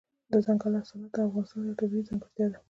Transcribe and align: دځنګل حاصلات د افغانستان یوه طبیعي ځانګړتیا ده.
دځنګل 0.31 0.73
حاصلات 0.79 1.11
د 1.15 1.17
افغانستان 1.27 1.61
یوه 1.67 1.79
طبیعي 1.79 2.07
ځانګړتیا 2.07 2.45
ده. 2.51 2.59